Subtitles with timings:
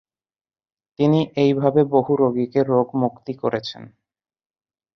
[0.99, 3.83] তিনি এইভাবে বহু রোগীকে রোগ মুক্তি করেছেন।